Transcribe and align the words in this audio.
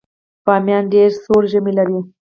بامیان 0.45 0.83
ډیر 0.93 1.09
سوړ 1.23 1.41
ژمی 1.51 1.73
لري 1.79 1.99